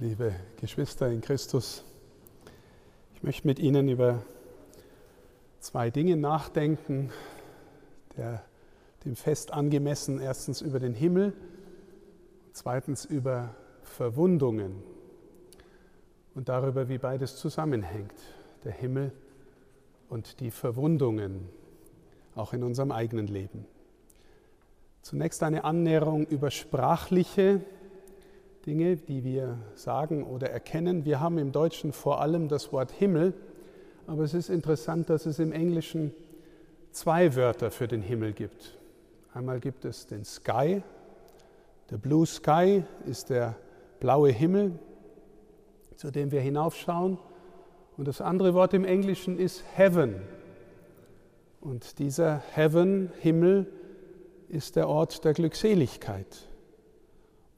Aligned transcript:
liebe 0.00 0.32
Geschwister 0.60 1.10
in 1.10 1.20
Christus. 1.20 1.82
Ich 3.14 3.24
möchte 3.24 3.48
mit 3.48 3.58
Ihnen 3.58 3.88
über 3.88 4.22
zwei 5.58 5.90
Dinge 5.90 6.16
nachdenken, 6.16 7.10
der, 8.16 8.44
dem 9.04 9.16
Fest 9.16 9.52
angemessen, 9.52 10.20
erstens 10.20 10.60
über 10.60 10.78
den 10.78 10.94
Himmel, 10.94 11.32
zweitens 12.52 13.06
über 13.06 13.56
Verwundungen 13.82 14.84
und 16.36 16.48
darüber, 16.48 16.88
wie 16.88 16.98
beides 16.98 17.36
zusammenhängt, 17.36 18.14
der 18.62 18.72
Himmel 18.72 19.10
und 20.08 20.38
die 20.38 20.52
Verwundungen, 20.52 21.48
auch 22.36 22.52
in 22.52 22.62
unserem 22.62 22.92
eigenen 22.92 23.26
Leben. 23.26 23.66
Zunächst 25.02 25.42
eine 25.42 25.64
Annäherung 25.64 26.24
über 26.26 26.52
sprachliche 26.52 27.62
Dinge, 28.68 28.96
die 28.96 29.24
wir 29.24 29.56
sagen 29.74 30.24
oder 30.24 30.50
erkennen. 30.50 31.06
Wir 31.06 31.20
haben 31.20 31.38
im 31.38 31.52
Deutschen 31.52 31.94
vor 31.94 32.20
allem 32.20 32.48
das 32.48 32.70
Wort 32.70 32.92
Himmel, 32.92 33.32
aber 34.06 34.24
es 34.24 34.34
ist 34.34 34.50
interessant, 34.50 35.08
dass 35.08 35.24
es 35.24 35.38
im 35.38 35.52
Englischen 35.52 36.12
zwei 36.90 37.34
Wörter 37.34 37.70
für 37.70 37.88
den 37.88 38.02
Himmel 38.02 38.34
gibt. 38.34 38.76
Einmal 39.32 39.58
gibt 39.58 39.86
es 39.86 40.06
den 40.06 40.22
Sky, 40.26 40.82
der 41.90 41.96
Blue 41.96 42.26
Sky 42.26 42.84
ist 43.06 43.30
der 43.30 43.56
blaue 44.00 44.30
Himmel, 44.30 44.78
zu 45.96 46.10
dem 46.10 46.30
wir 46.30 46.42
hinaufschauen. 46.42 47.16
Und 47.96 48.06
das 48.06 48.20
andere 48.20 48.52
Wort 48.52 48.74
im 48.74 48.84
Englischen 48.84 49.38
ist 49.38 49.64
Heaven. 49.74 50.16
Und 51.62 51.98
dieser 51.98 52.42
Heaven, 52.52 53.10
Himmel, 53.20 53.66
ist 54.50 54.76
der 54.76 54.90
Ort 54.90 55.24
der 55.24 55.32
Glückseligkeit. 55.32 56.48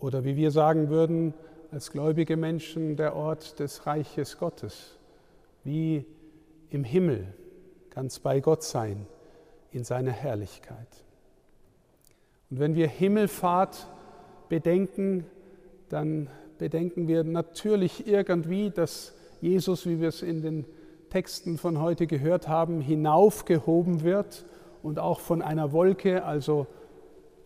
Oder 0.00 0.24
wie 0.24 0.36
wir 0.36 0.50
sagen 0.50 0.88
würden, 0.88 1.34
als 1.70 1.92
gläubige 1.92 2.36
Menschen, 2.36 2.96
der 2.96 3.14
Ort 3.14 3.60
des 3.60 3.86
Reiches 3.86 4.38
Gottes. 4.38 4.98
Wie 5.62 6.04
im 6.70 6.84
Himmel, 6.84 7.34
ganz 7.90 8.18
bei 8.18 8.40
Gott 8.40 8.62
sein, 8.62 9.06
in 9.71 9.84
seiner 9.84 10.10
Herrlichkeit. 10.10 11.04
Und 12.51 12.59
wenn 12.59 12.74
wir 12.74 12.88
Himmelfahrt 12.88 13.87
bedenken, 14.48 15.26
dann 15.88 16.28
bedenken 16.59 17.06
wir 17.06 17.23
natürlich 17.24 18.06
irgendwie, 18.06 18.71
dass 18.71 19.15
Jesus, 19.40 19.87
wie 19.87 20.01
wir 20.01 20.09
es 20.09 20.23
in 20.23 20.43
den 20.43 20.65
Texten 21.10 21.59
von 21.59 21.80
heute 21.80 22.06
gehört 22.06 22.48
haben, 22.48 22.80
hinaufgehoben 22.80 24.02
wird 24.02 24.45
und 24.82 24.98
auch 24.98 25.21
von 25.21 25.43
einer 25.43 25.73
Wolke, 25.73 26.24
also 26.24 26.66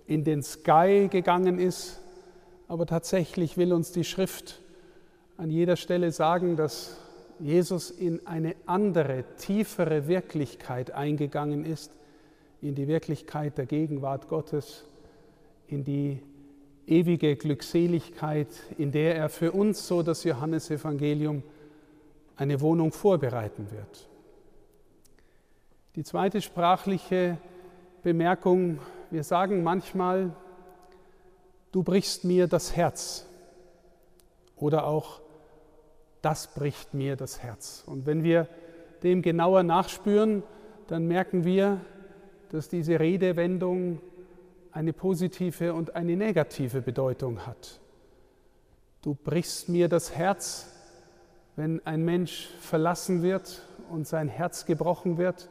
in 0.07 0.25
den 0.25 0.43
Sky 0.43 1.09
gegangen 1.11 1.59
ist. 1.59 2.01
Aber 2.69 2.87
tatsächlich 2.87 3.57
will 3.57 3.73
uns 3.73 3.93
die 3.93 4.05
Schrift 4.05 4.61
an 5.37 5.51
jeder 5.51 5.77
Stelle 5.77 6.13
sagen, 6.13 6.57
dass 6.57 6.97
Jesus 7.41 7.91
in 7.91 8.27
eine 8.27 8.55
andere, 8.67 9.25
tiefere 9.39 10.07
Wirklichkeit 10.07 10.93
eingegangen 10.93 11.65
ist, 11.65 11.93
in 12.63 12.75
die 12.75 12.89
Wirklichkeit 12.89 13.59
der 13.59 13.67
Gegenwart 13.67 14.29
Gottes, 14.29 14.85
in 15.67 15.85
die 15.85 16.21
ewige 16.87 17.37
Glückseligkeit, 17.37 18.49
in 18.79 18.93
der 18.93 19.17
er 19.17 19.29
für 19.29 19.53
uns, 19.53 19.87
so 19.87 20.03
das 20.03 20.25
Johannesevangelium, 20.25 21.43
eine 22.37 22.61
Wohnung 22.61 22.93
vorbereiten 22.93 23.71
wird. 23.71 24.09
Die 25.97 26.03
zweite 26.03 26.41
sprachliche 26.41 27.39
Bemerkung, 28.03 28.79
wir 29.11 29.23
sagen 29.23 29.63
manchmal, 29.63 30.35
du 31.75 31.83
brichst 31.83 32.23
mir 32.23 32.47
das 32.47 32.77
Herz 32.77 33.27
oder 34.55 34.87
auch 34.87 35.21
das 36.23 36.55
bricht 36.55 36.95
mir 36.95 37.17
das 37.17 37.43
Herz. 37.43 37.83
Und 37.85 38.07
wenn 38.07 38.23
wir 38.23 38.49
dem 39.03 39.23
genauer 39.23 39.65
nachspüren, 39.65 40.45
dann 40.87 41.09
merken 41.09 41.45
wir, 41.45 41.81
dass 42.51 42.69
diese 42.69 43.01
Redewendung 43.01 44.01
eine 44.71 44.93
positive 44.93 45.75
und 45.75 45.97
eine 45.97 46.17
negative 46.17 46.81
Bedeutung 46.81 47.45
hat. 47.45 47.81
Du 49.03 49.15
brichst 49.15 49.69
mir 49.69 49.89
das 49.89 50.15
Herz, 50.15 50.73
wenn 51.57 51.85
ein 51.85 52.05
Mensch 52.05 52.51
verlassen 52.61 53.23
wird 53.23 53.63
und 53.91 54.07
sein 54.07 54.29
Herz 54.29 54.65
gebrochen 54.65 55.19
wird, 55.19 55.49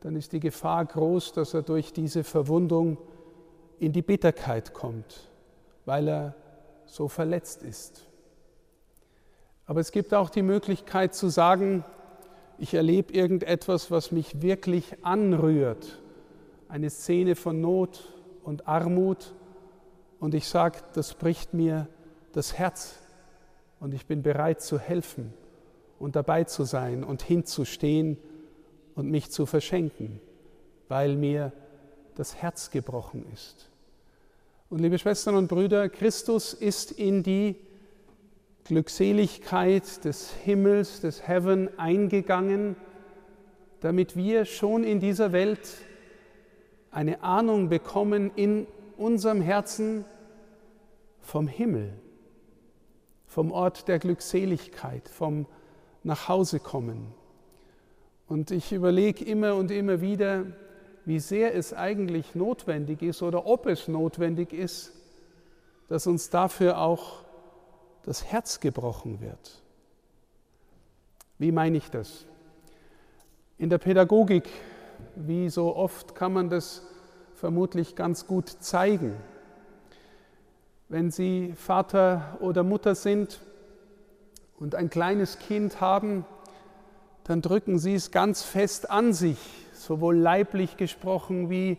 dann 0.00 0.16
ist 0.16 0.32
die 0.32 0.40
Gefahr 0.40 0.84
groß, 0.84 1.32
dass 1.34 1.54
er 1.54 1.62
durch 1.62 1.92
diese 1.92 2.24
Verwundung 2.24 2.98
in 3.78 3.92
die 3.92 4.02
Bitterkeit 4.02 4.74
kommt, 4.74 5.28
weil 5.86 6.08
er 6.08 6.34
so 6.84 7.08
verletzt 7.08 7.62
ist. 7.62 8.06
Aber 9.64 9.80
es 9.80 9.90
gibt 9.90 10.12
auch 10.12 10.28
die 10.28 10.42
Möglichkeit 10.42 11.14
zu 11.14 11.28
sagen, 11.28 11.84
ich 12.58 12.74
erlebe 12.74 13.12
irgendetwas, 13.12 13.90
was 13.90 14.12
mich 14.12 14.42
wirklich 14.42 15.04
anrührt, 15.04 16.00
eine 16.68 16.90
Szene 16.90 17.34
von 17.34 17.60
Not 17.60 18.12
und 18.44 18.68
Armut, 18.68 19.34
und 20.18 20.34
ich 20.34 20.48
sage, 20.48 20.78
das 20.94 21.14
bricht 21.14 21.54
mir 21.54 21.88
das 22.32 22.58
Herz 22.58 22.98
und 23.80 23.94
ich 23.94 24.06
bin 24.06 24.22
bereit 24.22 24.60
zu 24.60 24.78
helfen 24.78 25.32
und 25.98 26.16
dabei 26.16 26.44
zu 26.44 26.64
sein 26.64 27.04
und 27.04 27.22
hinzustehen 27.22 28.18
und 28.94 29.10
mich 29.10 29.30
zu 29.30 29.46
verschenken, 29.46 30.20
weil 30.88 31.16
mir 31.16 31.52
das 32.14 32.36
Herz 32.36 32.70
gebrochen 32.70 33.26
ist. 33.32 33.70
Und 34.68 34.80
liebe 34.80 34.98
Schwestern 34.98 35.36
und 35.36 35.46
Brüder, 35.46 35.88
Christus 35.88 36.52
ist 36.52 36.90
in 36.90 37.22
die 37.22 37.54
Glückseligkeit 38.64 40.04
des 40.04 40.32
Himmels, 40.32 41.00
des 41.00 41.28
Heaven 41.28 41.70
eingegangen, 41.78 42.74
damit 43.78 44.16
wir 44.16 44.44
schon 44.44 44.82
in 44.82 44.98
dieser 44.98 45.30
Welt 45.30 45.60
eine 46.90 47.22
Ahnung 47.22 47.68
bekommen 47.68 48.32
in 48.34 48.66
unserem 48.96 49.40
Herzen 49.40 50.04
vom 51.20 51.46
Himmel, 51.46 51.92
vom 53.24 53.52
Ort 53.52 53.86
der 53.86 54.00
Glückseligkeit, 54.00 55.08
vom 55.08 55.46
Nachhausekommen. 56.02 57.14
Und 58.26 58.50
ich 58.50 58.72
überlege 58.72 59.24
immer 59.24 59.54
und 59.54 59.70
immer 59.70 60.00
wieder, 60.00 60.46
wie 61.06 61.20
sehr 61.20 61.54
es 61.54 61.72
eigentlich 61.72 62.34
notwendig 62.34 63.00
ist 63.00 63.22
oder 63.22 63.46
ob 63.46 63.66
es 63.66 63.86
notwendig 63.86 64.52
ist, 64.52 64.92
dass 65.88 66.08
uns 66.08 66.30
dafür 66.30 66.78
auch 66.78 67.22
das 68.02 68.24
Herz 68.24 68.58
gebrochen 68.58 69.20
wird. 69.20 69.62
Wie 71.38 71.52
meine 71.52 71.78
ich 71.78 71.90
das? 71.90 72.26
In 73.56 73.70
der 73.70 73.78
Pädagogik, 73.78 74.48
wie 75.14 75.48
so 75.48 75.76
oft, 75.76 76.16
kann 76.16 76.32
man 76.32 76.50
das 76.50 76.82
vermutlich 77.34 77.94
ganz 77.94 78.26
gut 78.26 78.48
zeigen. 78.48 79.14
Wenn 80.88 81.12
Sie 81.12 81.54
Vater 81.56 82.36
oder 82.40 82.64
Mutter 82.64 82.96
sind 82.96 83.40
und 84.58 84.74
ein 84.74 84.90
kleines 84.90 85.38
Kind 85.38 85.80
haben, 85.80 86.24
dann 87.22 87.42
drücken 87.42 87.78
Sie 87.78 87.94
es 87.94 88.10
ganz 88.10 88.42
fest 88.42 88.90
an 88.90 89.12
sich, 89.12 89.65
sowohl 89.86 90.16
leiblich 90.16 90.76
gesprochen 90.76 91.48
wie, 91.48 91.78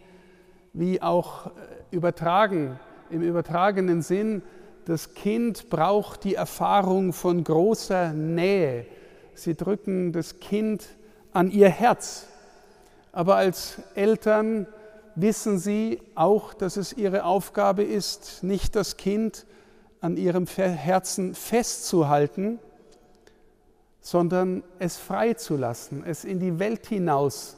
wie 0.73 1.01
auch 1.01 1.47
äh, 1.47 1.49
übertragen, 1.91 2.79
im 3.09 3.21
übertragenen 3.21 4.01
Sinn 4.01 4.41
das 4.85 5.13
Kind 5.13 5.69
braucht 5.69 6.23
die 6.23 6.35
Erfahrung 6.35 7.11
von 7.11 7.43
großer 7.43 8.13
Nähe. 8.13 8.85
Sie 9.33 9.53
drücken 9.53 10.13
das 10.13 10.39
Kind 10.39 10.87
an 11.33 11.51
ihr 11.51 11.67
Herz. 11.67 12.27
Aber 13.11 13.35
als 13.35 13.81
Eltern 13.95 14.65
wissen 15.15 15.59
sie 15.59 15.99
auch, 16.15 16.53
dass 16.53 16.77
es 16.77 16.93
ihre 16.93 17.25
Aufgabe 17.25 17.83
ist, 17.83 18.43
nicht 18.43 18.77
das 18.77 18.95
Kind 18.95 19.45
an 19.99 20.15
ihrem 20.15 20.45
Herzen 20.45 21.35
festzuhalten, 21.35 22.59
sondern 23.99 24.63
es 24.79 24.95
freizulassen, 24.95 26.05
es 26.05 26.23
in 26.23 26.39
die 26.39 26.59
Welt 26.59 26.87
hinaus 26.87 27.56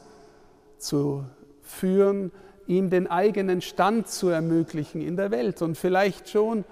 zu 0.80 1.24
führen, 1.62 2.32
ihm 2.66 2.90
den 2.90 3.06
eigenen 3.06 3.60
Stand 3.60 4.08
zu 4.08 4.28
ermöglichen 4.28 5.00
in 5.00 5.16
der 5.16 5.30
Welt 5.30 5.62
und 5.62 5.76
vielleicht 5.76 6.28
schon 6.28 6.64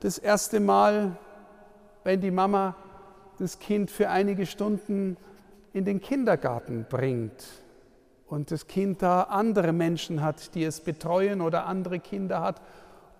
das 0.00 0.18
erste 0.18 0.60
Mal, 0.60 1.16
wenn 2.04 2.20
die 2.20 2.30
Mama 2.30 2.76
das 3.38 3.58
Kind 3.58 3.90
für 3.90 4.08
einige 4.08 4.46
Stunden 4.46 5.16
in 5.72 5.84
den 5.84 6.00
Kindergarten 6.00 6.86
bringt 6.88 7.44
und 8.26 8.50
das 8.50 8.66
Kind 8.66 9.02
da 9.02 9.22
andere 9.22 9.72
Menschen 9.72 10.22
hat, 10.22 10.54
die 10.54 10.64
es 10.64 10.80
betreuen 10.80 11.40
oder 11.40 11.66
andere 11.66 12.00
Kinder 12.00 12.40
hat. 12.40 12.60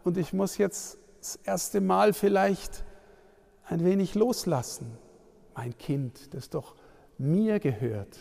Und 0.05 0.17
ich 0.17 0.33
muss 0.33 0.59
jetzt 0.59 0.99
das 1.21 1.37
erste 1.45 1.81
Mal 1.81 2.13
vielleicht 2.13 2.85
ein 3.65 3.85
wenig 3.85 4.15
loslassen. 4.15 4.97
Mein 5.55 5.77
Kind, 5.79 6.35
das 6.35 6.51
doch 6.51 6.75
mir 7.19 7.61
gehört. 7.61 8.17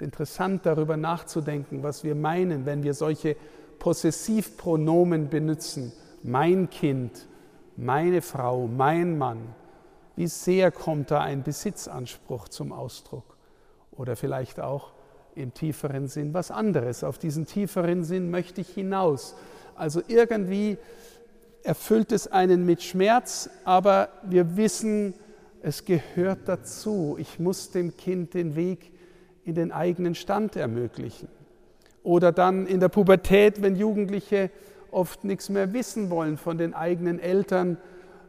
Ist 0.00 0.04
interessant 0.04 0.64
darüber 0.64 0.96
nachzudenken, 0.96 1.82
was 1.82 2.04
wir 2.04 2.14
meinen, 2.14 2.64
wenn 2.64 2.82
wir 2.82 2.94
solche 2.94 3.36
Possessivpronomen 3.78 5.28
benutzen. 5.28 5.92
Mein 6.22 6.70
Kind, 6.70 7.26
meine 7.76 8.22
Frau, 8.22 8.66
mein 8.66 9.18
Mann, 9.18 9.54
wie 10.16 10.26
sehr 10.26 10.70
kommt 10.70 11.10
da 11.10 11.20
ein 11.20 11.42
Besitzanspruch 11.42 12.48
zum 12.48 12.72
Ausdruck? 12.72 13.36
Oder 13.92 14.16
vielleicht 14.16 14.58
auch 14.58 14.92
im 15.34 15.52
tieferen 15.52 16.08
Sinn 16.08 16.32
was 16.32 16.50
anderes. 16.50 17.04
Auf 17.04 17.18
diesen 17.18 17.44
tieferen 17.44 18.02
Sinn 18.02 18.30
möchte 18.30 18.62
ich 18.62 18.70
hinaus. 18.70 19.34
Also 19.74 20.00
irgendwie 20.08 20.78
erfüllt 21.62 22.12
es 22.12 22.26
einen 22.26 22.64
mit 22.64 22.82
Schmerz, 22.82 23.50
aber 23.66 24.08
wir 24.22 24.56
wissen, 24.56 25.12
es 25.60 25.84
gehört 25.84 26.48
dazu. 26.48 27.16
Ich 27.18 27.38
muss 27.38 27.70
dem 27.70 27.98
Kind 27.98 28.32
den 28.32 28.56
Weg 28.56 28.92
in 29.50 29.54
den 29.54 29.72
eigenen 29.72 30.14
Stand 30.14 30.56
ermöglichen. 30.56 31.28
Oder 32.02 32.32
dann 32.32 32.66
in 32.66 32.80
der 32.80 32.88
Pubertät, 32.88 33.62
wenn 33.62 33.76
Jugendliche 33.76 34.50
oft 34.90 35.24
nichts 35.24 35.48
mehr 35.48 35.72
wissen 35.72 36.10
wollen 36.10 36.38
von 36.38 36.58
den 36.58 36.74
eigenen 36.74 37.20
Eltern 37.20 37.76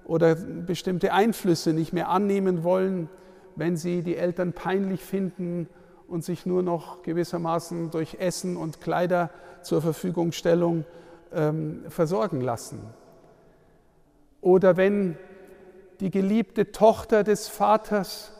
oder 0.04 0.36
bestimmte 0.36 1.14
Einflüsse 1.14 1.74
nicht 1.74 1.94
mehr 1.94 2.10
annehmen 2.10 2.64
wollen, 2.64 3.10
wenn 3.56 3.78
sie 3.78 4.02
die 4.02 4.18
Eltern 4.18 4.54
peinlich 4.54 5.02
finden 5.02 5.68
und 6.08 6.24
sich 6.24 6.46
nur 6.46 6.64
noch 6.64 7.04
gewissermaßen 7.04 7.92
durch 7.92 8.18
Essen 8.20 8.58
und 8.58 8.82
Kleider 8.82 9.30
zur 9.62 9.82
Verfügungstellung 9.82 10.86
ähm, 11.34 11.84
versorgen 11.88 12.42
lassen. 12.42 12.82
Oder 14.42 14.76
wenn 14.76 15.18
die 16.00 16.10
geliebte 16.10 16.72
Tochter 16.72 17.24
des 17.24 17.48
Vaters 17.48 18.34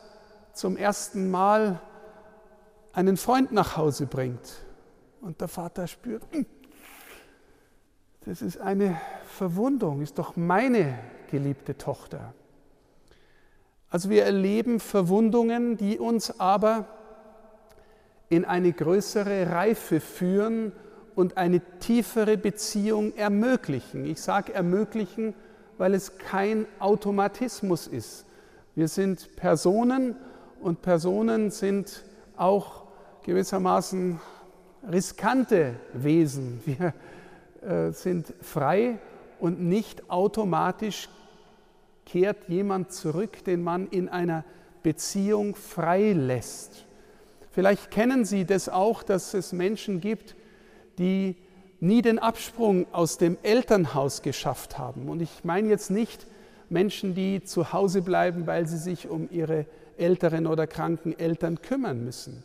zum 0.52 0.76
ersten 0.76 1.30
Mal 1.30 1.80
einen 2.92 3.16
Freund 3.16 3.52
nach 3.52 3.76
Hause 3.76 4.06
bringt 4.06 4.64
und 5.20 5.40
der 5.40 5.48
Vater 5.48 5.86
spürt, 5.86 6.22
hm, 6.32 6.46
das 8.24 8.42
ist 8.42 8.60
eine 8.60 9.00
Verwundung, 9.26 10.00
ist 10.00 10.18
doch 10.18 10.36
meine 10.36 10.98
geliebte 11.30 11.76
Tochter. 11.76 12.34
Also 13.90 14.10
wir 14.10 14.24
erleben 14.24 14.80
Verwundungen, 14.80 15.76
die 15.76 15.98
uns 15.98 16.38
aber 16.38 16.86
in 18.28 18.44
eine 18.44 18.72
größere 18.72 19.50
Reife 19.50 20.00
führen 20.00 20.72
und 21.14 21.36
eine 21.36 21.60
tiefere 21.80 22.38
Beziehung 22.38 23.14
ermöglichen. 23.16 24.06
Ich 24.06 24.20
sage 24.22 24.54
ermöglichen, 24.54 25.34
weil 25.76 25.94
es 25.94 26.16
kein 26.16 26.66
Automatismus 26.78 27.86
ist. 27.86 28.24
Wir 28.74 28.88
sind 28.88 29.36
Personen 29.36 30.16
und 30.60 30.80
Personen 30.80 31.50
sind 31.50 32.04
auch 32.36 32.81
gewissermaßen 33.24 34.20
riskante 34.90 35.74
Wesen. 35.92 36.60
Wir 36.64 36.94
äh, 37.62 37.92
sind 37.92 38.32
frei 38.40 38.98
und 39.38 39.60
nicht 39.60 40.10
automatisch 40.10 41.08
kehrt 42.04 42.48
jemand 42.48 42.92
zurück, 42.92 43.44
den 43.44 43.62
man 43.62 43.86
in 43.88 44.08
einer 44.08 44.44
Beziehung 44.82 45.54
frei 45.54 46.12
lässt. 46.12 46.86
Vielleicht 47.52 47.90
kennen 47.90 48.24
Sie 48.24 48.44
das 48.44 48.68
auch, 48.68 49.02
dass 49.02 49.34
es 49.34 49.52
Menschen 49.52 50.00
gibt, 50.00 50.34
die 50.98 51.36
nie 51.80 52.02
den 52.02 52.18
Absprung 52.18 52.86
aus 52.92 53.18
dem 53.18 53.36
Elternhaus 53.42 54.22
geschafft 54.22 54.78
haben. 54.78 55.08
Und 55.08 55.20
ich 55.20 55.44
meine 55.44 55.68
jetzt 55.68 55.90
nicht 55.90 56.26
Menschen, 56.70 57.14
die 57.14 57.42
zu 57.42 57.72
Hause 57.72 58.02
bleiben, 58.02 58.46
weil 58.46 58.66
sie 58.66 58.78
sich 58.78 59.08
um 59.08 59.28
ihre 59.30 59.66
älteren 59.98 60.46
oder 60.46 60.66
kranken 60.66 61.18
Eltern 61.18 61.60
kümmern 61.60 62.04
müssen. 62.04 62.42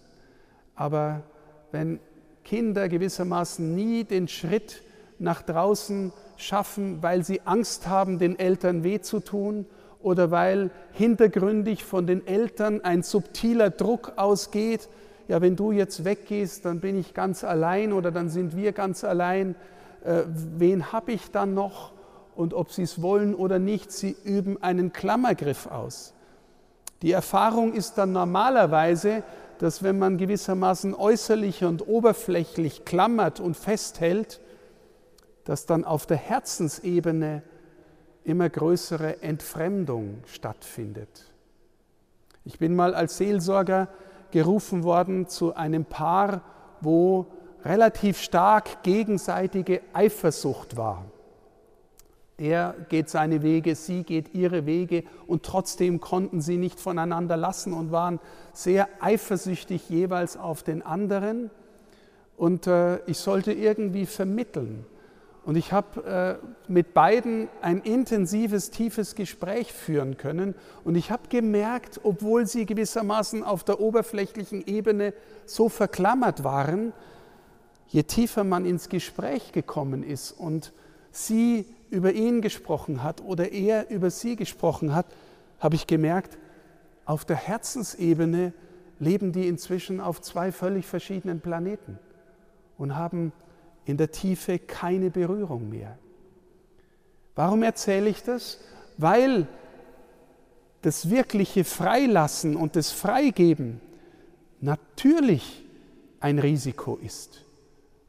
Aber 0.77 1.23
wenn 1.71 1.99
Kinder 2.45 2.87
gewissermaßen 2.87 3.75
nie 3.75 4.05
den 4.05 4.29
Schritt 4.29 4.83
nach 5.19 5.41
draußen 5.41 6.13
schaffen, 6.37 7.01
weil 7.01 7.25
sie 7.25 7.41
Angst 7.41 7.87
haben, 7.87 8.19
den 8.19 8.39
Eltern 8.39 8.83
weh 8.83 9.01
zu 9.01 9.19
tun 9.19 9.65
oder 10.01 10.31
weil 10.31 10.69
hintergründig 10.93 11.83
von 11.83 12.07
den 12.07 12.25
Eltern 12.25 12.81
ein 12.81 13.03
subtiler 13.03 13.71
Druck 13.71 14.13
ausgeht, 14.15 14.87
ja, 15.27 15.41
wenn 15.41 15.57
du 15.57 15.73
jetzt 15.73 16.05
weggehst, 16.05 16.63
dann 16.63 16.79
bin 16.79 16.97
ich 16.97 17.13
ganz 17.13 17.43
allein 17.43 17.91
oder 17.91 18.11
dann 18.11 18.29
sind 18.29 18.55
wir 18.55 18.71
ganz 18.71 19.03
allein. 19.03 19.55
Äh, 20.05 20.21
wen 20.27 20.93
habe 20.93 21.11
ich 21.11 21.31
dann 21.31 21.53
noch? 21.53 21.91
Und 22.33 22.53
ob 22.53 22.71
sie 22.71 22.83
es 22.83 23.01
wollen 23.01 23.35
oder 23.35 23.59
nicht, 23.59 23.91
sie 23.91 24.15
üben 24.23 24.61
einen 24.61 24.93
Klammergriff 24.93 25.65
aus. 25.67 26.13
Die 27.01 27.11
Erfahrung 27.11 27.73
ist 27.73 27.97
dann 27.97 28.11
normalerweise, 28.11 29.23
dass 29.59 29.83
wenn 29.83 29.99
man 29.99 30.17
gewissermaßen 30.17 30.93
äußerlich 30.93 31.63
und 31.63 31.87
oberflächlich 31.87 32.85
klammert 32.85 33.39
und 33.39 33.55
festhält, 33.55 34.39
dass 35.43 35.65
dann 35.65 35.85
auf 35.85 36.05
der 36.05 36.17
Herzensebene 36.17 37.43
immer 38.23 38.49
größere 38.49 39.21
Entfremdung 39.21 40.19
stattfindet. 40.25 41.31
Ich 42.43 42.59
bin 42.59 42.75
mal 42.75 42.93
als 42.93 43.17
Seelsorger 43.17 43.87
gerufen 44.31 44.83
worden 44.83 45.27
zu 45.27 45.55
einem 45.55 45.85
Paar, 45.85 46.41
wo 46.81 47.27
relativ 47.63 48.21
stark 48.21 48.83
gegenseitige 48.83 49.81
Eifersucht 49.93 50.77
war. 50.77 51.05
Er 52.39 52.75
geht 52.89 53.09
seine 53.09 53.41
Wege, 53.41 53.75
sie 53.75 54.03
geht 54.03 54.35
ihre 54.35 54.67
Wege 54.67 55.03
und 55.25 55.41
trotzdem 55.41 55.99
konnten 55.99 56.39
sie 56.39 56.57
nicht 56.57 56.79
voneinander 56.79 57.35
lassen 57.35 57.73
und 57.73 57.91
waren 57.91 58.19
sehr 58.53 58.87
eifersüchtig 58.99 59.89
jeweils 59.89 60.37
auf 60.37 60.61
den 60.61 60.83
anderen. 60.83 61.49
Und 62.37 62.67
äh, 62.67 62.99
ich 63.07 63.17
sollte 63.17 63.51
irgendwie 63.53 64.05
vermitteln. 64.05 64.85
Und 65.45 65.55
ich 65.55 65.71
habe 65.71 66.39
äh, 66.43 66.71
mit 66.71 66.93
beiden 66.93 67.47
ein 67.61 67.79
intensives, 67.79 68.69
tiefes 68.69 69.15
Gespräch 69.15 69.73
führen 69.73 70.17
können. 70.17 70.53
Und 70.83 70.95
ich 70.95 71.09
habe 71.09 71.29
gemerkt, 71.29 72.01
obwohl 72.03 72.45
sie 72.45 72.67
gewissermaßen 72.67 73.43
auf 73.43 73.63
der 73.63 73.79
oberflächlichen 73.79 74.67
Ebene 74.67 75.13
so 75.47 75.69
verklammert 75.69 76.43
waren, 76.43 76.93
je 77.87 78.03
tiefer 78.03 78.43
man 78.43 78.65
ins 78.65 78.89
Gespräch 78.89 79.53
gekommen 79.53 80.03
ist 80.03 80.33
und 80.33 80.73
sie 81.11 81.65
über 81.89 82.13
ihn 82.13 82.41
gesprochen 82.41 83.03
hat 83.03 83.21
oder 83.21 83.51
er 83.51 83.89
über 83.89 84.09
sie 84.09 84.35
gesprochen 84.35 84.93
hat, 84.93 85.05
habe 85.59 85.75
ich 85.75 85.87
gemerkt, 85.87 86.37
auf 87.05 87.25
der 87.25 87.37
Herzensebene 87.37 88.53
leben 88.99 89.31
die 89.31 89.47
inzwischen 89.47 90.01
auf 90.01 90.21
zwei 90.21 90.51
völlig 90.51 90.85
verschiedenen 90.85 91.39
Planeten 91.39 91.99
und 92.77 92.95
haben 92.95 93.31
in 93.85 93.97
der 93.97 94.11
Tiefe 94.11 94.59
keine 94.59 95.09
Berührung 95.09 95.69
mehr. 95.69 95.97
Warum 97.35 97.63
erzähle 97.63 98.09
ich 98.09 98.23
das? 98.23 98.59
Weil 98.97 99.47
das 100.81 101.09
wirkliche 101.09 101.63
Freilassen 101.63 102.55
und 102.55 102.75
das 102.75 102.91
Freigeben 102.91 103.79
natürlich 104.59 105.63
ein 106.19 106.39
Risiko 106.39 106.97
ist. 106.97 107.45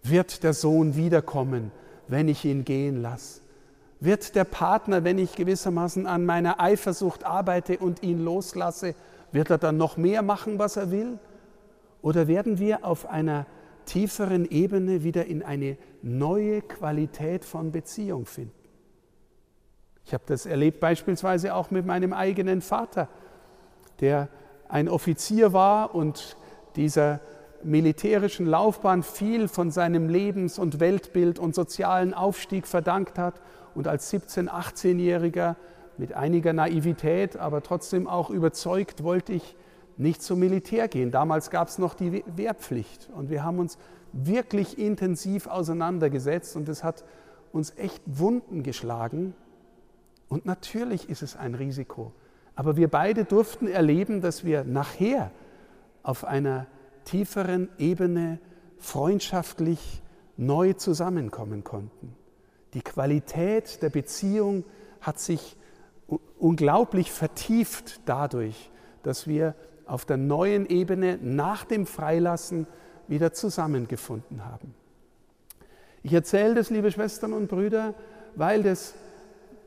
Wird 0.03 0.43
der 0.43 0.55
Sohn 0.55 0.97
wiederkommen, 0.97 1.71
wenn 2.09 2.29
ich 2.29 2.45
ihn 2.45 2.65
gehen 2.65 3.01
lasse? 3.03 3.43
Wird 4.01 4.35
der 4.35 4.45
Partner, 4.45 5.05
wenn 5.05 5.19
ich 5.19 5.35
gewissermaßen 5.35 6.07
an 6.07 6.25
meiner 6.25 6.61
Eifersucht 6.61 7.25
arbeite 7.25 7.79
und 7.79 8.03
ihn 8.03 8.25
loslasse, 8.25 8.95
wird 9.33 9.51
er 9.51 9.59
dann 9.59 9.77
noch 9.77 9.97
mehr 9.97 10.23
machen, 10.23 10.59
was 10.59 10.77
er 10.77 10.91
will? 10.91 11.19
Oder 12.01 12.29
werden 12.29 12.59
wir 12.59 12.85
auf 12.85 13.09
einer 13.09 13.47
tieferen 13.89 14.49
Ebene 14.49 15.03
wieder 15.03 15.27
in 15.27 15.43
eine 15.43 15.79
neue 16.03 16.63
Qualität 16.63 17.45
von 17.45 17.73
Beziehung 17.73 18.27
finden. 18.27 18.53
Ich 20.05 20.15
habe 20.15 20.25
das 20.27 20.47
erlebt 20.47 20.79
beispielsweise 20.79 21.55
auch 21.55 21.71
mit 21.71 21.87
meinem 21.87 22.13
eigenen 22.13 22.61
Vater, 22.61 23.09
der 24.01 24.29
ein 24.69 24.89
Offizier 24.89 25.53
war 25.53 25.95
und 25.95 26.37
dieser 26.77 27.21
militärischen 27.63 28.47
Laufbahn 28.47 29.03
viel 29.03 29.49
von 29.49 29.71
seinem 29.71 30.09
Lebens- 30.09 30.59
und 30.59 30.81
Weltbild 30.81 31.39
und 31.39 31.55
sozialen 31.55 32.15
Aufstieg 32.15 32.67
verdankt 32.67 33.19
hat 33.19 33.41
und 33.75 33.89
als 33.89 34.13
17-, 34.13 34.49
18-Jähriger 34.49 35.57
mit 35.97 36.13
einiger 36.13 36.53
Naivität, 36.53 37.37
aber 37.37 37.63
trotzdem 37.63 38.07
auch 38.07 38.31
überzeugt, 38.31 39.03
wollte 39.03 39.33
ich 39.33 39.57
nicht 39.97 40.23
zum 40.23 40.39
Militär 40.39 40.89
gehen. 40.89 41.11
Damals 41.11 41.51
gab 41.51 41.69
es 41.69 41.79
noch 41.79 41.95
die 41.95 42.23
Wehrpflicht 42.27 43.09
und 43.15 43.31
wir 43.31 43.43
haben 43.43 43.59
uns 43.59 43.79
wirklich 44.13 44.79
intensiv 44.79 45.49
auseinandergesetzt 45.49 46.57
und 46.57 46.69
es 46.69 46.85
hat 46.85 47.05
uns 47.53 47.77
echt 47.77 48.03
Wunden 48.07 48.63
geschlagen. 48.63 49.35
Und 50.29 50.47
natürlich 50.47 51.09
ist 51.09 51.23
es 51.23 51.37
ein 51.37 51.55
Risiko. 51.55 52.13
Aber 52.55 52.77
wir 52.77 52.89
beide 52.89 53.25
durften 53.25 53.67
erleben, 53.67 54.21
dass 54.21 54.45
wir 54.45 54.65
nachher 54.65 55.31
auf 56.03 56.25
einer 56.25 56.67
tieferen 57.09 57.69
Ebene 57.79 58.39
freundschaftlich 58.79 60.03
neu 60.37 60.75
zusammenkommen 60.75 61.65
konnten. 61.65 62.15
Die 62.75 62.83
Qualität 62.83 63.83
der 63.83 63.89
Beziehung 63.89 64.65
hat 65.01 65.19
sich 65.19 65.57
unglaublich 66.39 67.11
vertieft 67.11 68.01
dadurch, 68.05 68.71
dass 69.03 69.27
wir 69.27 69.55
auf 69.87 70.05
der 70.05 70.19
neuen 70.19 70.67
Ebene 70.67 71.19
nach 71.23 71.65
dem 71.65 71.87
Freilassen 71.87 72.67
wieder 73.09 73.33
zusammengefunden 73.33 74.45
haben. 74.45 74.75
Ich 76.03 76.13
erzähle 76.13 76.55
das, 76.55 76.69
liebe 76.69 76.93
Schwestern 76.93 77.33
und 77.33 77.49
Brüder, 77.49 77.95
weil 78.37 78.63
das 78.63 78.95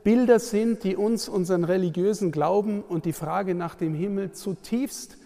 Bilder 0.04 0.40
sind, 0.40 0.84
die 0.84 0.96
uns 0.96 1.28
unseren 1.28 1.64
religiösen 1.64 2.32
Glauben 2.32 2.84
und 2.84 3.06
die 3.06 3.14
Frage 3.14 3.56
nach 3.56 3.74
dem 3.74 3.96
Himmel 3.96 4.32
zutiefst 4.32 5.18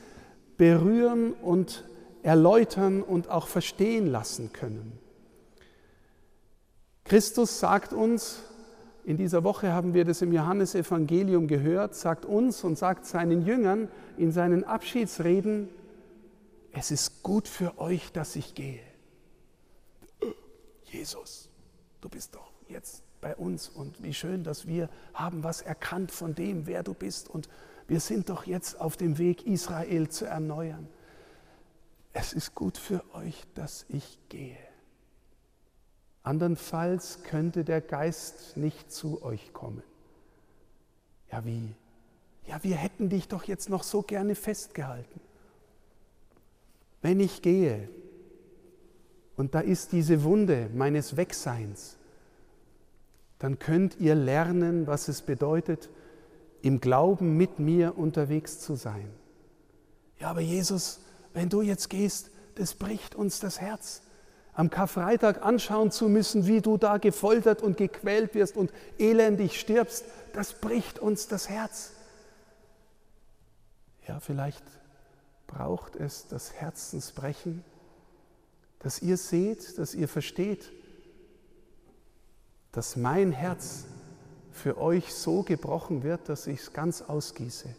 berühren 0.58 1.34
und 1.34 1.84
erläutern 2.26 3.04
und 3.04 3.30
auch 3.30 3.48
verstehen 3.48 4.08
lassen 4.08 4.52
können. 4.52 4.98
Christus 7.04 7.60
sagt 7.60 7.94
uns, 7.94 8.40
in 9.04 9.16
dieser 9.16 9.44
Woche 9.44 9.72
haben 9.72 9.94
wir 9.94 10.06
das 10.06 10.24
im 10.24 10.34
Johannesevangelium 10.34 11.48
gehört, 11.48 11.94
sagt 11.94 12.26
uns 12.26 12.64
und 12.64 12.80
sagt 12.80 13.06
seinen 13.06 13.46
Jüngern 13.46 13.90
in 14.18 14.32
seinen 14.32 14.64
Abschiedsreden, 14.64 15.70
es 16.72 16.90
ist 16.90 17.22
gut 17.22 17.48
für 17.48 17.78
euch, 17.78 18.12
dass 18.12 18.36
ich 18.36 18.56
gehe. 18.56 18.82
Jesus, 20.86 21.50
du 22.02 22.10
bist 22.10 22.34
doch 22.34 22.52
jetzt 22.68 23.04
bei 23.22 23.36
uns 23.36 23.70
und 23.70 24.02
wie 24.02 24.16
schön, 24.16 24.44
dass 24.44 24.66
wir 24.66 24.90
haben 25.14 25.44
was 25.44 25.62
erkannt 25.62 26.12
von 26.12 26.34
dem, 26.34 26.66
wer 26.66 26.82
du 26.82 26.96
bist 26.96 27.30
und 27.30 27.50
wir 27.88 28.00
sind 28.00 28.30
doch 28.30 28.48
jetzt 28.48 28.82
auf 28.82 28.98
dem 28.98 29.20
Weg, 29.20 29.46
Israel 29.46 30.10
zu 30.10 30.26
erneuern. 30.26 30.88
Es 32.18 32.32
ist 32.32 32.56
gut 32.56 32.78
für 32.78 33.04
euch, 33.14 33.44
dass 33.56 33.86
ich 33.90 34.18
gehe. 34.30 34.58
Andernfalls 36.24 37.24
könnte 37.24 37.66
der 37.66 37.82
Geist 37.82 38.56
nicht 38.56 38.90
zu 38.90 39.22
euch 39.22 39.52
kommen. 39.52 39.84
Ja, 41.30 41.44
wie? 41.44 41.76
Ja, 42.48 42.64
wir 42.64 42.78
hätten 42.78 43.10
dich 43.10 43.28
doch 43.28 43.44
jetzt 43.44 43.70
noch 43.70 43.84
so 43.84 44.02
gerne 44.02 44.36
festgehalten. 44.36 45.20
Wenn 47.02 47.20
ich 47.20 47.42
gehe 47.42 47.90
und 49.36 49.54
da 49.54 49.60
ist 49.60 49.92
diese 49.92 50.24
Wunde 50.24 50.70
meines 50.74 51.18
Wegseins, 51.18 51.98
dann 53.40 53.60
könnt 53.60 54.00
ihr 54.00 54.16
lernen, 54.16 54.88
was 54.88 55.10
es 55.10 55.22
bedeutet, 55.22 55.90
im 56.62 56.80
Glauben 56.80 57.36
mit 57.36 57.60
mir 57.60 57.98
unterwegs 57.98 58.62
zu 58.62 58.76
sein. 58.76 59.10
Ja, 60.18 60.30
aber 60.30 60.40
Jesus, 60.40 61.02
wenn 61.36 61.50
du 61.50 61.62
jetzt 61.62 61.92
gehst, 61.92 62.32
das 62.56 62.74
bricht 62.74 63.14
uns 63.14 63.40
das 63.40 63.62
Herz 63.62 64.02
am 64.54 64.70
Karfreitag 64.70 65.44
anschauen 65.44 65.92
zu 65.92 66.08
müssen, 66.08 66.48
wie 66.48 66.62
du 66.62 66.78
da 66.78 66.98
gefoltert 66.98 67.62
und 67.62 67.76
gequält 67.76 68.34
wirst 68.34 68.56
und 68.56 68.72
elendig 68.98 69.60
stirbst, 69.60 70.06
das 70.32 70.54
bricht 70.54 70.98
uns 70.98 71.28
das 71.28 71.50
Herz. 71.50 71.92
Ja, 74.08 74.22
vielleicht 74.22 74.64
braucht 75.46 75.98
es 75.98 76.28
das 76.30 76.54
Herzensbrechen, 76.54 77.66
dass 78.80 79.02
ihr 79.02 79.18
seht, 79.18 79.78
dass 79.78 79.94
ihr 79.94 80.08
versteht, 80.08 80.72
dass 82.72 82.96
mein 82.96 83.34
Herz 83.34 83.84
für 84.54 84.78
euch 84.78 85.14
so 85.14 85.44
gebrochen 85.44 86.04
wird, 86.04 86.30
dass 86.30 86.48
ich 86.48 86.62
es 86.62 86.72
ganz 86.72 87.02
ausgieße. 87.02 87.76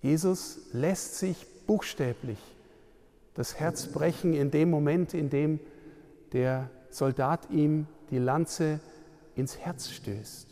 Jesus 0.00 0.60
lässt 0.72 1.18
sich 1.18 1.46
buchstäblich 1.66 2.38
das 3.34 3.58
Herz 3.58 3.86
brechen 3.86 4.34
in 4.34 4.50
dem 4.50 4.70
Moment, 4.70 5.14
in 5.14 5.30
dem 5.30 5.60
der 6.32 6.70
Soldat 6.90 7.48
ihm 7.50 7.86
die 8.10 8.18
Lanze 8.18 8.80
ins 9.34 9.56
Herz 9.56 9.90
stößt. 9.90 10.46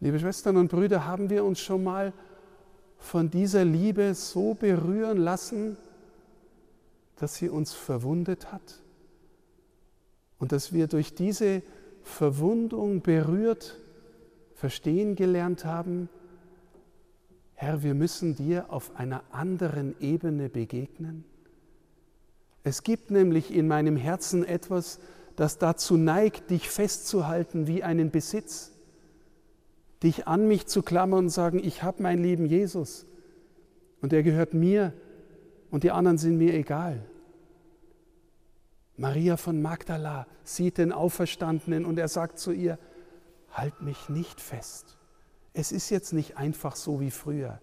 Liebe 0.00 0.18
Schwestern 0.18 0.56
und 0.56 0.70
Brüder, 0.70 1.06
haben 1.06 1.30
wir 1.30 1.44
uns 1.44 1.60
schon 1.60 1.82
mal 1.82 2.12
von 2.98 3.30
dieser 3.30 3.64
Liebe 3.64 4.14
so 4.14 4.54
berühren 4.54 5.18
lassen, 5.18 5.76
dass 7.16 7.34
sie 7.34 7.48
uns 7.48 7.72
verwundet 7.72 8.52
hat 8.52 8.80
und 10.38 10.52
dass 10.52 10.72
wir 10.72 10.86
durch 10.86 11.14
diese 11.14 11.62
Verwundung 12.02 13.02
berührt 13.02 13.78
verstehen 14.54 15.16
gelernt 15.16 15.64
haben, 15.64 16.08
Herr, 17.58 17.82
wir 17.82 17.94
müssen 17.94 18.36
dir 18.36 18.70
auf 18.70 18.96
einer 18.96 19.22
anderen 19.32 19.98
Ebene 19.98 20.50
begegnen. 20.50 21.24
Es 22.62 22.82
gibt 22.82 23.10
nämlich 23.10 23.52
in 23.52 23.66
meinem 23.66 23.96
Herzen 23.96 24.44
etwas, 24.44 25.00
das 25.36 25.56
dazu 25.56 25.96
neigt, 25.96 26.50
dich 26.50 26.68
festzuhalten 26.68 27.66
wie 27.66 27.82
einen 27.82 28.10
Besitz, 28.10 28.72
dich 30.02 30.28
an 30.28 30.46
mich 30.46 30.66
zu 30.66 30.82
klammern 30.82 31.24
und 31.24 31.28
sagen, 31.30 31.58
ich 31.58 31.82
habe 31.82 32.02
meinen 32.02 32.22
lieben 32.22 32.44
Jesus 32.44 33.06
und 34.02 34.12
er 34.12 34.22
gehört 34.22 34.52
mir 34.52 34.92
und 35.70 35.82
die 35.82 35.92
anderen 35.92 36.18
sind 36.18 36.36
mir 36.36 36.52
egal. 36.52 37.02
Maria 38.98 39.38
von 39.38 39.62
Magdala 39.62 40.26
sieht 40.44 40.76
den 40.76 40.92
Auferstandenen 40.92 41.86
und 41.86 41.98
er 41.98 42.08
sagt 42.08 42.38
zu 42.38 42.52
ihr, 42.52 42.78
halt 43.50 43.80
mich 43.80 44.10
nicht 44.10 44.42
fest 44.42 44.95
es 45.56 45.72
ist 45.72 45.88
jetzt 45.88 46.12
nicht 46.12 46.36
einfach 46.36 46.76
so 46.76 47.00
wie 47.00 47.10
früher. 47.10 47.58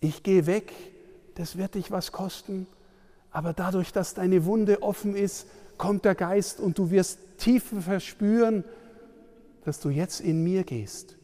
Ich 0.00 0.22
gehe 0.22 0.46
weg, 0.46 0.72
das 1.34 1.58
wird 1.58 1.74
dich 1.74 1.90
was 1.90 2.12
kosten, 2.12 2.68
aber 3.32 3.52
dadurch, 3.52 3.92
dass 3.92 4.14
deine 4.14 4.44
Wunde 4.44 4.82
offen 4.82 5.16
ist, 5.16 5.48
kommt 5.76 6.04
der 6.04 6.14
Geist 6.14 6.60
und 6.60 6.78
du 6.78 6.90
wirst 6.90 7.18
tiefer 7.38 7.80
verspüren, 7.80 8.62
dass 9.64 9.80
du 9.80 9.90
jetzt 9.90 10.20
in 10.20 10.44
mir 10.44 10.62
gehst, 10.62 11.16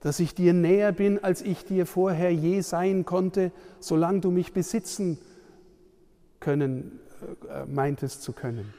dass 0.00 0.18
ich 0.18 0.34
dir 0.34 0.54
näher 0.54 0.92
bin, 0.92 1.22
als 1.22 1.42
ich 1.42 1.66
dir 1.66 1.84
vorher 1.84 2.32
je 2.32 2.62
sein 2.62 3.04
konnte, 3.04 3.52
solange 3.80 4.20
du 4.20 4.30
mich 4.30 4.54
besitzen 4.54 5.18
können, 6.40 7.00
äh, 7.50 7.66
meintest 7.66 8.22
zu 8.22 8.32
können. 8.32 8.72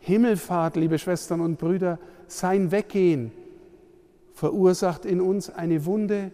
Himmelfahrt, 0.00 0.74
liebe 0.74 0.98
Schwestern 0.98 1.40
und 1.40 1.58
Brüder, 1.58 2.00
sein 2.26 2.72
Weggehen, 2.72 3.32
verursacht 4.38 5.04
in 5.04 5.20
uns 5.20 5.50
eine 5.50 5.84
Wunde, 5.84 6.30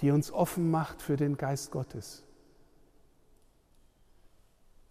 die 0.00 0.10
uns 0.10 0.32
offen 0.32 0.70
macht 0.72 1.02
für 1.02 1.16
den 1.16 1.36
Geist 1.36 1.70
Gottes. 1.70 2.24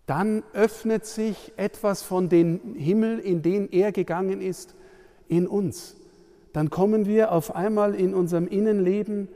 Dann 0.05 0.43
öffnet 0.53 1.05
sich 1.05 1.51
etwas 1.57 2.03
von 2.03 2.29
dem 2.29 2.75
Himmel, 2.75 3.19
in 3.19 3.41
den 3.41 3.69
er 3.69 3.91
gegangen 3.91 4.39
ist, 4.39 4.75
in 5.27 5.45
uns. 5.45 5.97
Dann 6.53 6.69
kommen 6.69 7.05
wir 7.05 7.33
auf 7.33 7.53
einmal 7.53 7.93
in 7.95 8.13
unserem 8.13 8.47
Innenleben 8.47 9.27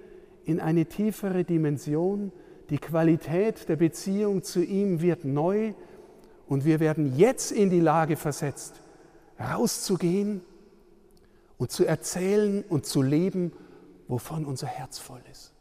in 0.45 0.61
eine 0.61 0.85
tiefere 0.85 1.43
Dimension. 1.43 2.31
Die 2.69 2.77
Qualität 2.77 3.67
der 3.67 3.75
Beziehung 3.75 4.43
zu 4.43 4.63
ihm 4.63 5.01
wird 5.01 5.25
neu 5.25 5.73
und 6.47 6.63
wir 6.63 6.79
werden 6.79 7.17
jetzt 7.17 7.51
in 7.51 7.69
die 7.69 7.81
Lage 7.81 8.15
versetzt, 8.15 8.79
rauszugehen 9.37 10.41
und 11.61 11.71
zu 11.71 11.85
erzählen 11.85 12.63
und 12.63 12.87
zu 12.87 13.03
leben, 13.03 13.51
wovon 14.07 14.45
unser 14.45 14.65
Herz 14.65 14.97
voll 14.97 15.21
ist. 15.31 15.53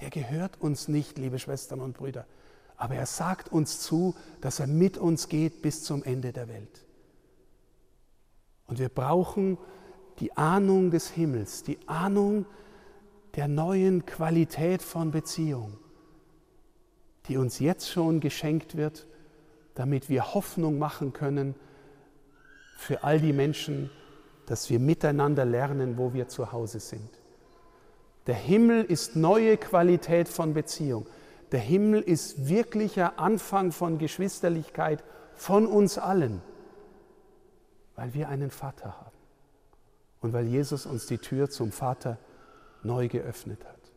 Der 0.00 0.08
gehört 0.08 0.58
uns 0.58 0.88
nicht, 0.88 1.18
liebe 1.18 1.38
Schwestern 1.38 1.80
und 1.80 1.94
Brüder, 1.94 2.24
aber 2.78 2.94
er 2.94 3.04
sagt 3.04 3.52
uns 3.52 3.80
zu, 3.80 4.14
dass 4.40 4.58
er 4.58 4.68
mit 4.68 4.96
uns 4.96 5.28
geht 5.28 5.60
bis 5.60 5.84
zum 5.84 6.02
Ende 6.02 6.32
der 6.32 6.48
Welt. 6.48 6.86
Und 8.68 8.78
wir 8.78 8.88
brauchen 8.88 9.58
die 10.18 10.34
Ahnung 10.34 10.90
des 10.90 11.10
Himmels, 11.10 11.62
die 11.62 11.76
Ahnung 11.86 12.46
der 13.36 13.48
neuen 13.48 14.06
Qualität 14.06 14.80
von 14.80 15.10
Beziehung, 15.10 15.76
die 17.28 17.36
uns 17.36 17.58
jetzt 17.58 17.90
schon 17.90 18.20
geschenkt 18.20 18.78
wird, 18.78 19.06
damit 19.74 20.08
wir 20.08 20.32
Hoffnung 20.32 20.78
machen 20.78 21.12
können, 21.12 21.54
für 22.82 23.04
all 23.04 23.20
die 23.20 23.32
Menschen, 23.32 23.90
dass 24.46 24.68
wir 24.68 24.80
miteinander 24.80 25.44
lernen, 25.44 25.96
wo 25.96 26.12
wir 26.12 26.28
zu 26.28 26.52
Hause 26.52 26.80
sind. 26.80 27.08
Der 28.26 28.34
Himmel 28.34 28.84
ist 28.84 29.16
neue 29.16 29.56
Qualität 29.56 30.28
von 30.28 30.54
Beziehung. 30.54 31.06
Der 31.52 31.60
Himmel 31.60 32.02
ist 32.02 32.48
wirklicher 32.48 33.18
Anfang 33.18 33.72
von 33.72 33.98
Geschwisterlichkeit 33.98 35.02
von 35.34 35.66
uns 35.66 35.98
allen, 35.98 36.42
weil 37.94 38.14
wir 38.14 38.28
einen 38.28 38.50
Vater 38.50 38.98
haben 38.98 39.16
und 40.20 40.32
weil 40.32 40.46
Jesus 40.46 40.86
uns 40.86 41.06
die 41.06 41.18
Tür 41.18 41.50
zum 41.50 41.72
Vater 41.72 42.18
neu 42.82 43.08
geöffnet 43.08 43.64
hat. 43.64 43.92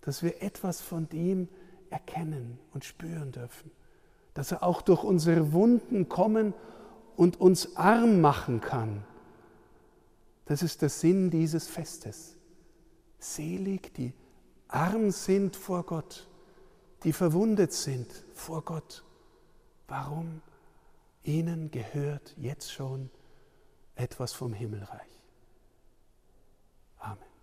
Dass 0.00 0.22
wir 0.22 0.42
etwas 0.42 0.80
von 0.80 1.08
dem 1.08 1.48
erkennen 1.90 2.58
und 2.72 2.84
spüren 2.84 3.32
dürfen, 3.32 3.70
dass 4.34 4.52
er 4.52 4.62
auch 4.62 4.82
durch 4.82 5.04
unsere 5.04 5.52
Wunden 5.52 6.08
kommen 6.08 6.54
und 7.16 7.40
uns 7.40 7.76
arm 7.76 8.20
machen 8.20 8.60
kann. 8.60 9.04
Das 10.46 10.62
ist 10.62 10.82
der 10.82 10.88
Sinn 10.88 11.30
dieses 11.30 11.68
Festes. 11.68 12.36
Selig, 13.18 13.94
die 13.94 14.12
arm 14.68 15.10
sind 15.10 15.56
vor 15.56 15.84
Gott, 15.84 16.28
die 17.04 17.12
verwundet 17.12 17.72
sind 17.72 18.24
vor 18.34 18.62
Gott. 18.62 19.04
Warum? 19.88 20.42
Ihnen 21.22 21.70
gehört 21.70 22.34
jetzt 22.36 22.70
schon 22.70 23.10
etwas 23.94 24.32
vom 24.32 24.52
Himmelreich. 24.52 25.20
Amen. 26.98 27.33